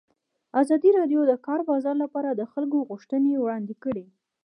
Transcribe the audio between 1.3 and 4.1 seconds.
د کار بازار لپاره د خلکو غوښتنې وړاندې کړي.